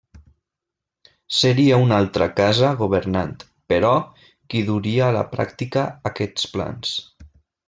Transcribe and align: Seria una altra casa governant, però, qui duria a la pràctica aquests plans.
Seria 1.39 1.77
una 1.83 1.99
altra 2.03 2.27
casa 2.39 2.71
governant, 2.81 3.35
però, 3.73 3.93
qui 4.55 4.65
duria 4.71 5.07
a 5.11 5.15
la 5.21 5.25
pràctica 5.37 5.87
aquests 6.13 6.53
plans. 6.57 6.97